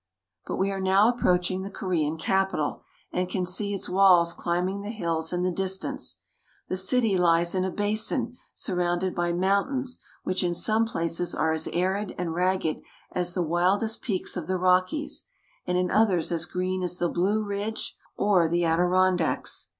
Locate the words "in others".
15.77-16.31